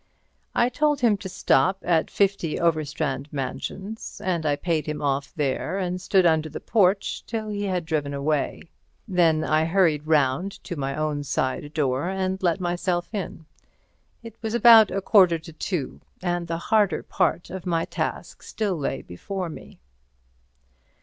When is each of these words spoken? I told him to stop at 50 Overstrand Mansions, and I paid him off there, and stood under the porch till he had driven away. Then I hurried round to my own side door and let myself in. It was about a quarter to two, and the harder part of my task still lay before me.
I 0.55 0.69
told 0.69 1.01
him 1.01 1.15
to 1.17 1.29
stop 1.29 1.77
at 1.83 2.09
50 2.09 2.57
Overstrand 2.59 3.27
Mansions, 3.31 4.19
and 4.25 4.47
I 4.47 4.55
paid 4.55 4.87
him 4.87 4.99
off 4.99 5.31
there, 5.35 5.77
and 5.77 6.01
stood 6.01 6.25
under 6.25 6.49
the 6.49 6.59
porch 6.59 7.23
till 7.27 7.49
he 7.49 7.65
had 7.65 7.85
driven 7.85 8.11
away. 8.11 8.63
Then 9.07 9.43
I 9.43 9.65
hurried 9.65 10.07
round 10.07 10.53
to 10.63 10.75
my 10.75 10.95
own 10.95 11.23
side 11.23 11.71
door 11.75 12.09
and 12.09 12.41
let 12.41 12.59
myself 12.59 13.13
in. 13.13 13.45
It 14.23 14.35
was 14.41 14.55
about 14.55 14.89
a 14.89 15.01
quarter 15.01 15.37
to 15.37 15.53
two, 15.53 16.01
and 16.19 16.47
the 16.47 16.57
harder 16.57 17.03
part 17.03 17.51
of 17.51 17.67
my 17.67 17.85
task 17.85 18.41
still 18.41 18.77
lay 18.79 19.03
before 19.03 19.49
me. 19.49 19.81